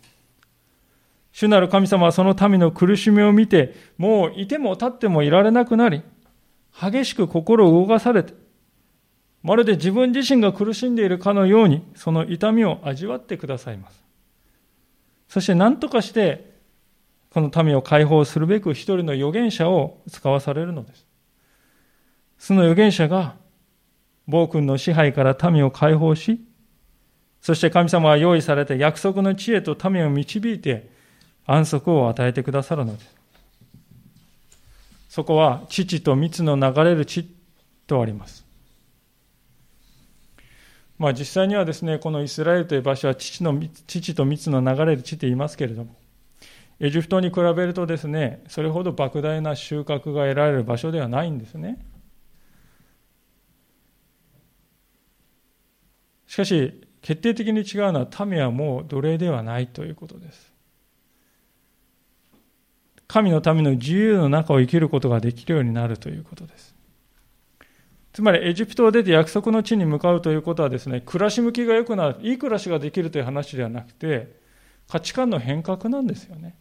[1.33, 6.02] 主なる神様はその民の苦しみを見て、もういても立ってもいられなくなり、
[6.81, 8.33] 激しく心を動かされて、
[9.42, 14.05] まるで自分自身が苦しんでいるかのように、その痛みを味わってくださいます。
[15.29, 16.48] そして何とかして、
[17.31, 21.09] この民を解放するべく一人の預言者を使わされるのです。
[22.38, 23.35] その預言者が、
[24.26, 26.40] 暴君の支配から民を解放し、
[27.40, 30.90] そして神様は用意された約束の知恵と民を導いて
[31.46, 33.14] 安息を与えてくださるのです。
[35.08, 37.26] そこは父と蜜の流れる地
[37.86, 38.44] とあります。
[40.98, 45.94] まあ実際にはですね、このイスラエルという場所は父の父と蜜の流れる地と言いますけれども、
[46.80, 51.78] エジプトに比べるとですね、それほど莫大な収穫が得られる場所ではないんですね。
[56.37, 60.53] しかし、決定的に違うのは民はもう奴隷ではないということです。
[63.09, 66.75] 神のための自由の中を生きることができるようになるということです。
[68.12, 74.38] つまりエジプトを出て約束の地に向かうということはですね、暮らし向きが良くなる、いい暮らしができるという話ではなくて、
[74.90, 76.55] 価値観の変革なんですよね。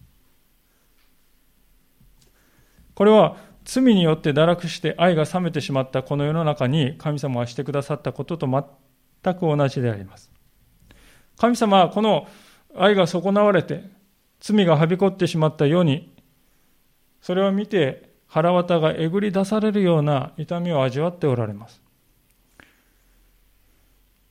[2.93, 3.35] これは
[3.65, 8.47] 罪によって堕落して愛が冷めてしまったこの世の中に神様はしてくださったことと
[9.25, 10.29] 全く同じであります。
[11.37, 12.27] 神様はこの
[12.77, 13.83] 愛が損なわれて
[14.39, 16.13] 罪がはびこってしまったように
[17.21, 21.81] それを見て腹渡がえぐり出されるような痛みを味わっておられます。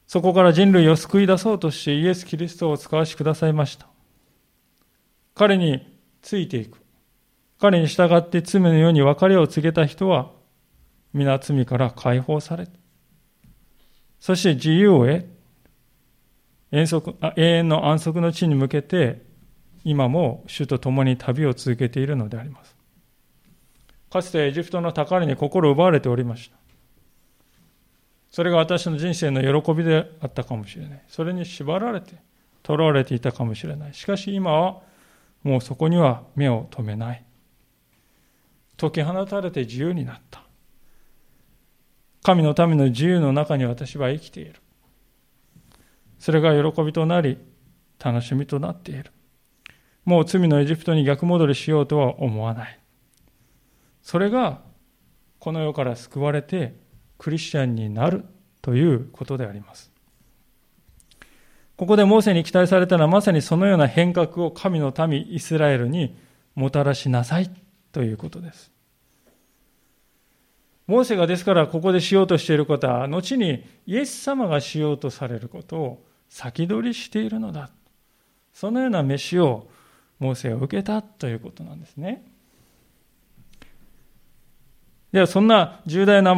[0.06, 3.88] そこから人類を救い出そうとしてイエス・キリストを使わしくださいました。
[5.34, 6.78] 彼についていく。
[7.58, 10.30] 彼に従って罪のように別れを告げた人は
[11.12, 12.72] 皆罪から解放された、
[14.24, 15.26] そして自由を得、
[16.72, 19.20] 永遠の安息の地に向けて
[19.84, 22.74] 今も主と共に旅を続けているのであります。
[24.10, 26.56] かつてエジプトの宝に心を奪われておりました。
[28.30, 31.02] それが私の人生の喜びであったかもしれない。
[31.06, 32.14] それに縛られて、
[32.66, 33.92] 囚われていたかもしれない。
[33.92, 34.80] しかし今は
[35.42, 37.22] もうそこには目を留めない。
[38.78, 40.43] 解き放たれて自由になった。
[42.24, 44.54] 神の民の自由の中に私は生きている。
[46.18, 47.36] それが喜びとなり、
[48.02, 49.12] 楽しみとなっている。
[50.06, 52.80] もう罪のエジプトに逆戻りしようとは思わない。
[54.00, 54.62] それが、
[55.38, 56.74] この世から救われて、
[57.18, 58.24] クリスチャンになる
[58.62, 59.92] ということであります。
[61.76, 66.16] ここでモーセに期待されたのはまさにそのような変革を神の民イスラエルに
[66.54, 67.50] もたらしなさい
[67.92, 68.73] ということです。
[70.86, 77.70] モーセがですからここでしようとしていることは後にイエス様がしようとされることを先取りしているのだ。
[78.52, 79.68] そのような飯を
[80.18, 82.24] モーセは受けたということなんですね。
[85.12, 86.34] では、そんな重大な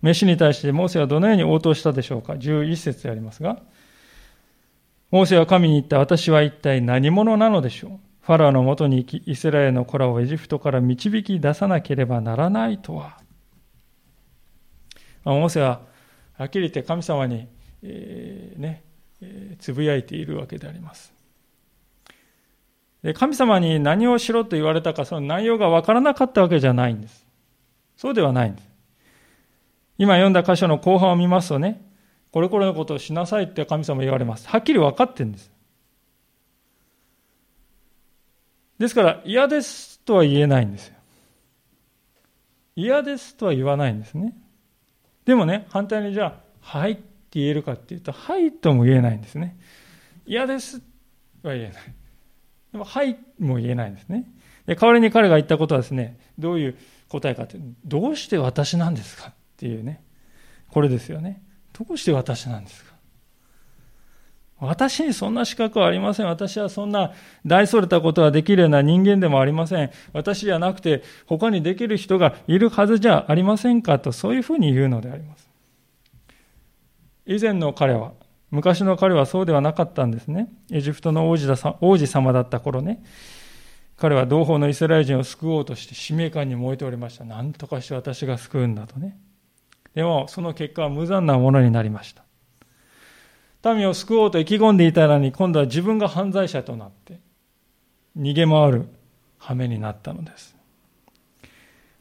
[0.00, 2.34] 飯に対してモーセはどのように応答したでしょうか。
[2.34, 3.58] 11節でありますが、
[5.10, 7.90] モーセは神に言った、私は一体何者なのでしょう。
[8.22, 13.23] ファラオのもとに行き、イスラエルの子らをエジプトから導き出さなければならないとは。
[15.32, 15.80] モーセは
[16.36, 17.48] はっきり言って神様に、
[17.82, 18.82] えー、ね、
[19.58, 21.12] つぶやいているわけであります。
[23.02, 27.26] で神様に何をしろと言われたか、その内容が分からなかったわけじゃないんです。
[27.96, 28.68] そうではないんです。
[29.98, 31.82] 今読んだ箇所の後半を見ますとね、
[32.32, 34.48] これこれのことをしなさいって神様言われます。
[34.48, 35.52] はっきり分かってるんです。
[38.78, 40.94] ですから、嫌ですとは言えないんですよ。
[42.74, 44.34] 嫌ですとは言わないんですね。
[45.24, 47.02] でもね、反対にじゃあ、はいって
[47.32, 49.56] 言えるかっていうと、はいとも言えないんですね。
[50.26, 50.82] 嫌です
[51.42, 51.94] は言えない。
[52.72, 54.30] でも、はいも言えないんですね。
[54.66, 56.76] で代わりに彼が言ったことはですね、どういう
[57.08, 60.02] 答えかって、どうして私なんですかっていうね、
[60.70, 61.42] これですよね。
[61.72, 62.83] どうして私なんです
[64.60, 66.26] 私にそんな資格はありません。
[66.26, 67.12] 私はそんな
[67.44, 69.90] 大それたことはできるような人間でもありません。
[70.12, 75.48] 私じゃなくて他にできる人がいるはずじゃありませんかとそういうふうに言うのであります。
[77.26, 78.12] 以前の彼は、
[78.50, 80.48] 昔の彼はそうではなかったんですね。
[80.70, 83.02] エジプトの王子だ王子様だった頃ね。
[83.96, 87.24] 彼は同胞のイスラエル人を救おうとして使命感に燃えておりました。
[87.24, 89.18] 何とかして私が救うんだとね。
[89.94, 92.24] でも、その結果は無残なものになりました。
[93.72, 97.20] 民を救おうと意気込んでいたのに、今度は自分が犯罪者となって、
[98.18, 98.88] 逃げ回る
[99.38, 100.54] 羽目になったのです。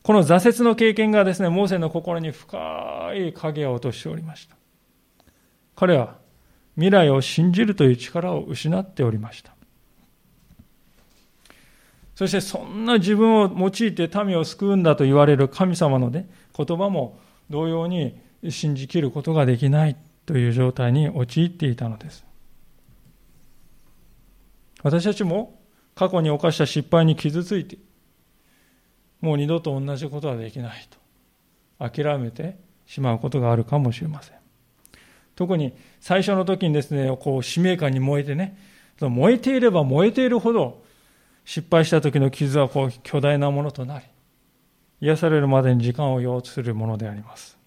[0.02, 4.56] この挫折の経験がですね、モーセの心に深い影を落としておりました。
[5.76, 6.18] 彼は
[6.76, 9.54] 未来を信じるという力を失っておりました。
[12.16, 19.96] そしてそんな自分を用いて民を救うんだと言われる神様の、ね、言葉も同様に信じきることができない
[20.26, 22.26] という状態に陥っていたのです。
[24.82, 25.60] 私たちも
[25.96, 27.78] 過去に犯した失敗に傷ついて、
[29.22, 30.98] もう二度と同じことはできないと
[31.90, 34.38] 諦めてしまうことがあるかもしれません。
[35.36, 38.58] 特に最初の時にですね、こう使命感に燃えてね、
[39.00, 40.84] 燃えていれば燃えているほど
[41.46, 44.06] 失敗した時の傷はこう巨大なものとなり、
[45.02, 47.58] 癒されるまでに時間を要するものであります。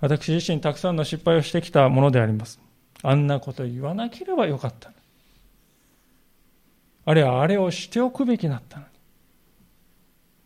[0.00, 2.60] 私自身たくさんの失敗をしてきたものであります。
[3.02, 4.92] あんなこと言わなければよかった。
[7.04, 8.90] あるいはあれをしておくべきだったのに。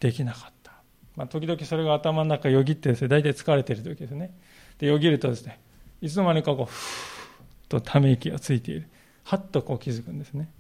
[0.00, 0.72] できなかった。
[1.16, 4.34] まあ、時々それが頭の中よぎってですね、大体疲れてる時ですね。
[4.78, 5.61] で、よぎるとですね、
[6.00, 8.88] いつの間にかこう、ふーっとため息がついている。
[9.24, 10.50] はっとこう気づくんですね。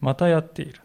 [0.00, 0.80] またやっている。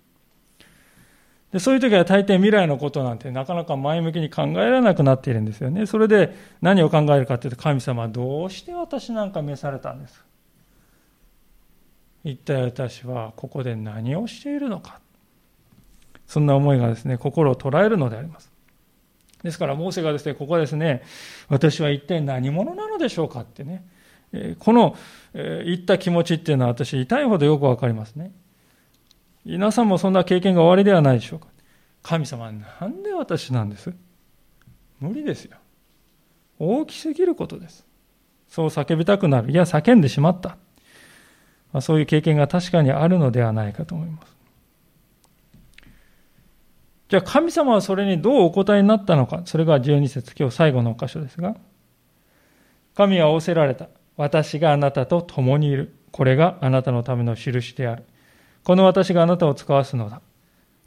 [1.57, 5.87] でそういう時は大抵未来のことなんてなかなか前向きに考えられなくなっているんですよね。
[5.87, 10.23] それで何を考えるかというと、神様はどうして私なんか召されたんです
[12.23, 14.99] 一体私はここで何をしているのか？
[16.27, 18.51] そんな思いがですね、心を捉えるのであります。
[19.41, 21.01] ですから、モーセがですね、ここですね、
[21.47, 23.83] 私は一体何者なのでしょうかってね、
[24.59, 24.95] この
[25.33, 28.31] 言った気持ちっていうのは私、痛いほどよくわかりますね。
[29.47, 31.47] 皆さんもそんな経験が終わりではないでしょうか。
[32.03, 33.93] 神様、なんで私なんです？
[34.99, 35.57] 無理ですよ。
[36.59, 37.85] 大きすぎることです。
[38.49, 39.51] そう叫びたくなる。
[39.51, 40.57] いや、叫んでしまった。
[41.71, 44.35] まあ、そういう経験が確かにあるのではないかと思います。
[47.07, 49.43] じゃあ神様はそれにどうお答えになったのか。
[49.45, 51.55] それが12節、今日最後の箇所ですが。
[52.95, 53.87] 神は仰せられた。
[54.17, 55.95] 私があなたと共にいる。
[56.11, 58.03] これがあなたのための印である。
[58.67, 60.21] この私があなたを使わすのだ。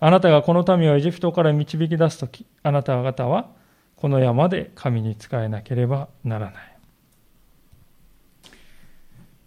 [0.00, 3.48] あなたがこの民をエジプトから導き出すとき、あなた方は
[3.96, 6.78] この山で神に仕えなければならない。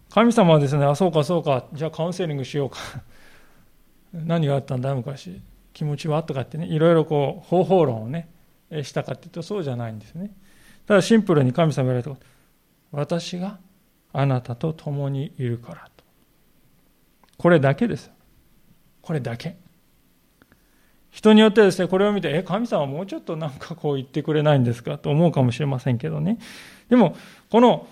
[0.09, 2.79] 神様はですね、あ、そうかそうか、じゃあカウンセリングしようか。
[4.11, 5.39] 何があったんだ、昔。
[5.71, 6.23] 気持ちは？
[6.23, 8.29] とかってね、いろいろこう、方法論をね、
[8.81, 10.31] したかっていうとそうじゃないんですね。
[10.87, 12.25] ただシンプルに神様が言われたこと。
[12.89, 13.59] 私が
[14.11, 16.03] あなたと共にいるからと。
[17.37, 18.11] これだけです。
[19.03, 19.55] これだけ？
[21.11, 24.97] 人によってはですね、これを見て、え、神様もうちょっとなんかこう言ってくれないんですか？
[24.97, 26.39] と思うかもしれませんけどね。
[26.89, 27.15] でも、
[27.51, 27.85] この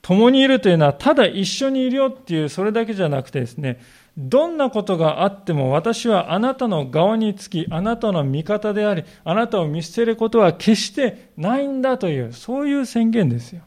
[0.00, 3.80] 共にいるというのは、ただ一緒にいるよっていう、それだけじゃなくてですね、
[4.16, 13.62] どんなことがあっても私はあなたの側につき、あなたの味方であり、あなたを見捨てることは決してないんだという、そういう宣言ですよ。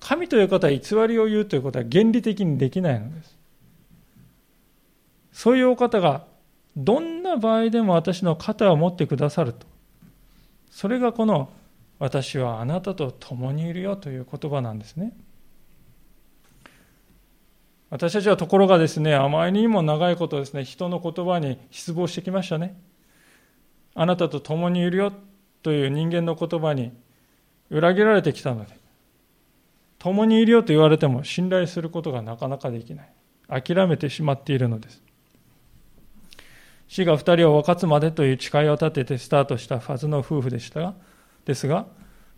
[0.00, 3.35] 神という方は偽りを言うということは原理的にできないのです。
[5.36, 6.24] そういうお方が
[6.78, 9.66] どんな場合でも私の肩を持ってくださると。
[10.70, 11.50] それがこの
[11.98, 15.12] 私はあなたと共にいるよという言葉なんですね。
[17.90, 22.74] 私たちはところがですね、あまりにも長いことですね、人の言葉に失望してきましたね。
[23.94, 25.12] あなたと共にいるよ
[25.62, 26.92] という人間の言葉に
[27.68, 28.72] 裏切られてきたので、
[29.98, 33.12] 共にいるよと言われても信頼することがなかなかできない。
[33.48, 35.05] 諦めてしまっているのです。
[36.88, 40.94] 死が二人を分かつまでという誓いを立ててスタートしたはずの夫婦でしたが、
[41.44, 41.86] ですが、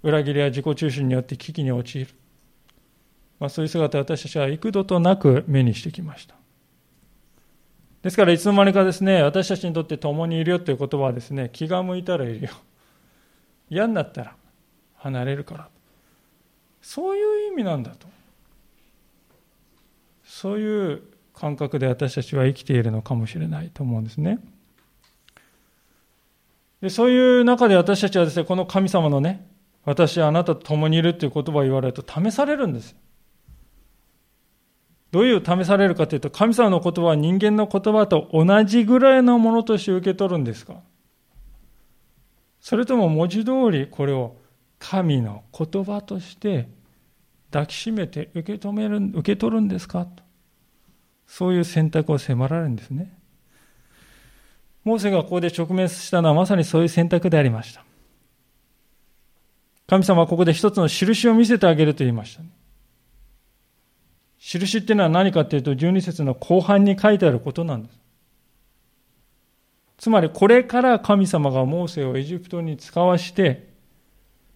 [0.03, 2.09] 裏切りや自己中心によって危機に陥る。
[3.41, 6.35] まあ、そういう姿を私たちは幾度となく目にしてきました。
[8.03, 12.51] ですから、いつの間にかですね、私たちにとって共にいるよという言葉はですね、気が向いたらいるよ。
[13.71, 14.35] 嫌になったら
[14.97, 15.69] 離れるから。
[16.81, 18.07] そういう意味なんだと。
[20.25, 21.03] そういう
[21.39, 24.41] 感覚で私たちは生きているのかもしれないと思うんですね。
[26.82, 29.47] でそういう中で私たちはですね、この神様のね、
[29.84, 32.97] 私はあなたと共にいるという言葉を言われると試されるんです。
[35.12, 40.82] どういう試されるかというと、神様の言葉は人間の言葉と同じぐらいのものとして受け取るんですか
[42.61, 44.36] それとも文字通りこれを
[44.78, 46.68] 神の言葉として
[47.51, 50.28] 抱きしめて受け止める、受け取るんですかと。
[51.29, 53.12] そういう選択を迫られるんですね。
[54.83, 57.85] モーセがここで直面したのはまさにそういう選択でありました。
[59.87, 62.43] 神様はここで一つの印を見せてあげると言いました、
[64.39, 67.99] 印っていうのは何かっていうと、12節の後半に書いてあることなんです。
[69.99, 73.68] つまり、これから神様がモーセをエジプトに使わして、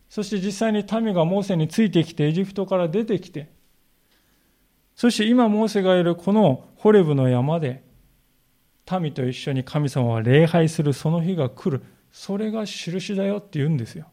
[0.08, 3.50] そして実際に民がモーセについてきて、エジプトから出てきて、
[4.95, 7.82] そして今モーセがいるこのホレブの山で、
[9.01, 11.82] 民と一緒に神様は礼拝するその日が来る。
[12.11, 14.07] それが印だよって言うんですよ。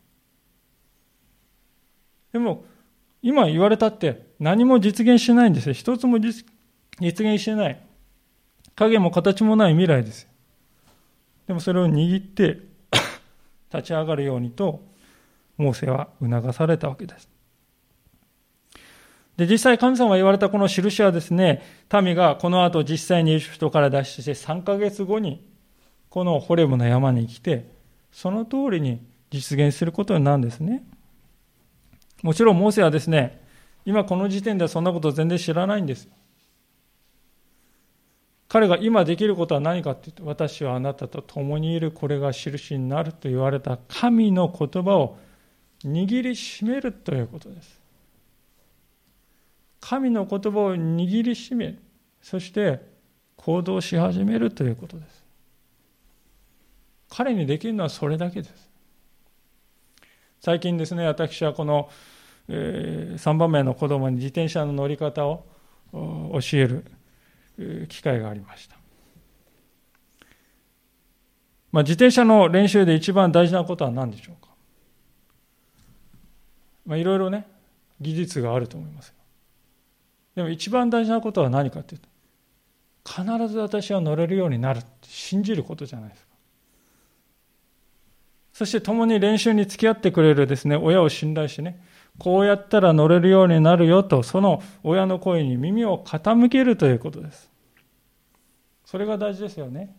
[2.32, 2.64] でも、
[3.22, 5.74] 今言われたって何も実現しないんですよ。
[5.74, 6.46] 一つも実
[7.02, 7.82] 現してない。
[8.76, 10.28] 影も形もない未来です。
[11.48, 12.60] でもそれを握って
[13.74, 14.82] 立ち上がるようにと、
[15.58, 17.28] モーセは促されたわけです。
[19.40, 21.62] で、実際神様が言われたこの印はですね、
[22.04, 25.48] 民がこの後実際にエジプトから脱出して3ヶ月後に、
[26.10, 27.72] このホレブの山に来て、
[28.12, 30.84] その通りに実現することになるんですね。
[32.22, 33.42] もちろんモーセはですね、
[33.86, 36.10] 今この時点ではそんなこと全然知らないんです。
[38.50, 45.18] 彼が今できることは何かっていうと、私はあなたと共にいるこれが印になると言われた神の言葉を
[45.86, 47.79] 握りしめるということです。
[49.80, 51.78] 神の言葉を握りしめ、
[52.22, 52.82] そして
[53.36, 55.24] 行動し始めるということです。
[57.10, 58.70] 彼にできるのはそれだけです。
[60.42, 61.90] 最近ですね、私はこの、
[62.48, 65.46] えー、3番目の子供に自転車の乗り方を
[65.92, 66.86] 教える
[67.88, 68.78] 機会がありました。
[71.72, 74.50] まあ、自転車の練習で一番大事なことは何でしょうか。
[76.86, 77.46] まあ、いろいろね、
[78.02, 79.14] 技術があると思います。
[80.36, 82.10] でも一番大事なことは何かというと、
[83.06, 86.30] 必ず私は乗れるようになるって信じることじゃないですか。
[88.54, 91.82] そして共に練習に付き合ってくれるですね、親を信頼してね、
[92.18, 97.50] こうやったら乗れるようになるよと、その親の声に耳を傾けるということです。
[98.86, 99.96] それが大事ですよね。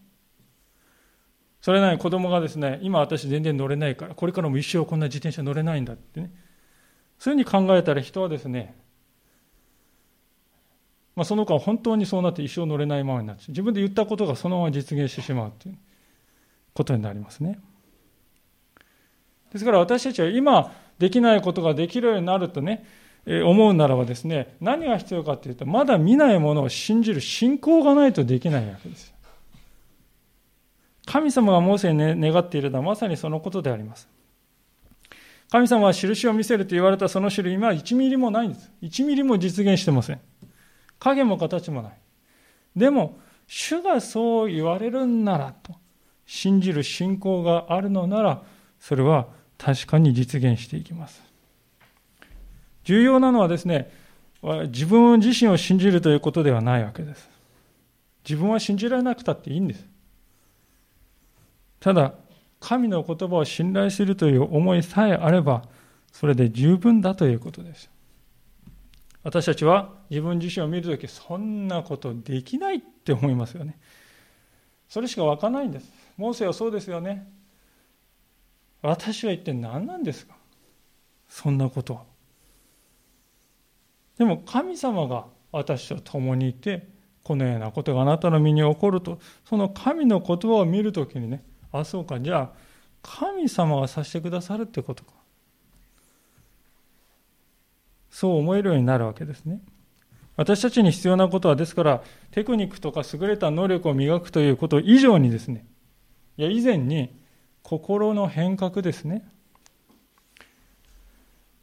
[1.60, 6.32] それなりに子供がですね、今私全然乗れないから、これからも一生こんな自転車乗れないんだってね。
[7.18, 8.74] そういうふうに考えたら人はですね、
[11.20, 15.76] まあ、その子は本当にそうなって一生乗れないままになって自分で言ったことがそのまま実現してしまうという
[16.72, 17.58] ことになりますね。
[19.52, 22.86] ですから私たちは今できないことができるようになるとね、
[23.26, 29.12] え思うならばですね、何が必要かというと、まだ見ないものを信じる信仰がないとできないわけです。
[31.04, 34.08] 神様がモーセに、願っているのはまさにそのことであります。
[35.50, 38.72] 神様は印を見せると言われたその種類、今は1ミリもないんです。
[38.80, 40.29] 1ミリも実現してません。
[41.00, 41.92] 影も形もない。
[42.76, 45.74] でも、主がそう言われるんならと、
[46.24, 48.42] 信じる信仰があるのなら、
[48.78, 49.26] それは
[49.58, 51.20] 確かに実現していきます。
[52.84, 53.90] 重要なのはですね、
[54.68, 57.28] 自分自身を信じるということではないわけです。
[58.24, 59.86] 自分は信じられなくたっていいんです。
[61.80, 62.14] ただ、
[62.60, 65.62] 神の言葉を信頼するという思いさえあれば、
[66.12, 67.90] それで十分だということです。
[69.22, 73.78] 私たちは自分自身を見るとき、そんなことできないって思いますよね。
[74.88, 75.92] それしかわかないんです。
[76.16, 77.30] モーセはそうですよね。
[78.82, 80.34] 私は一体何なんですか？
[81.28, 82.02] そんなことは。
[84.18, 86.88] でも神様が私と共にいて、
[87.22, 92.50] このようなことがあなたの身に起こると、その神の言葉を見るときにね、あ、そうか、じゃあ、
[93.02, 95.12] 神様がさせてくださるってことか。
[98.10, 99.60] そう思えるようになるわけですね。
[100.36, 105.66] 私たちに必要なことは、ですから、テクニックとか優れた能力を磨くということ以上にですね、
[106.36, 107.10] いや、以前に、
[107.62, 109.28] 心の変革ですね。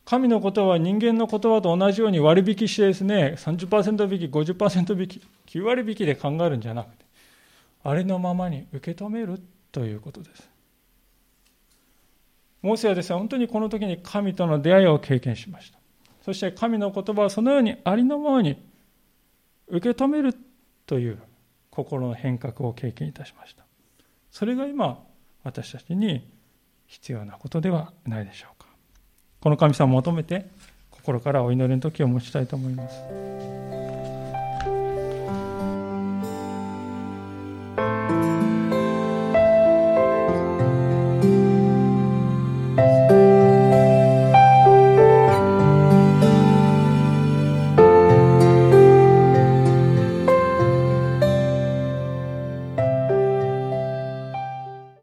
[0.05, 7.05] 神のことは人間の言葉と同じように割引してですね、30%引き、50%引き、9割引きで考えるんじゃなくて、
[7.83, 9.41] あれのままに受け止める
[9.71, 10.49] ということです。
[12.61, 15.76] モーセはですね、本当にこの時に神との出会いを経験しました。
[16.27, 18.61] そして神の言葉をそのようにありのままに
[19.69, 20.35] 受け止める
[20.85, 21.19] という
[21.69, 23.63] 心の変革を経験いたしました。
[24.29, 25.01] それが今、
[25.45, 26.29] 私たちに
[26.85, 28.67] 必要なことではないでしょうか。
[29.39, 30.49] この神様を求めて
[30.91, 33.66] 心からお祈りの時を持ちたいと思います。